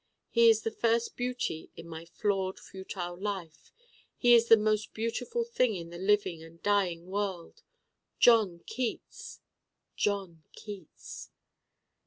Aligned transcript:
He 0.31 0.49
is 0.49 0.63
the 0.63 0.71
first 0.71 1.15
beauty 1.15 1.69
in 1.75 1.87
my 1.87 2.05
flawed 2.05 2.59
futile 2.59 3.15
life. 3.15 3.71
He 4.17 4.33
is 4.33 4.47
the 4.47 4.57
most 4.57 4.95
beautiful 4.95 5.43
thing 5.43 5.75
in 5.75 5.91
the 5.91 5.99
living 5.99 6.41
and 6.41 6.59
dying 6.63 7.05
world. 7.05 7.61
John 8.17 8.61
Keats 8.65 9.41
John 9.95 10.41
Keats! 10.53 11.29